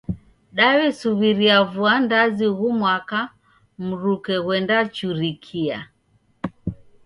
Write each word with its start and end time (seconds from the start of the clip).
Daw'esuw'iria 0.57 1.57
vua 1.71 1.93
ndazi 2.03 2.45
ughu 2.51 2.67
mwaka, 2.79 3.19
mruke 3.85 4.35
ghuenda 4.43 4.77
churikia. 4.95 5.79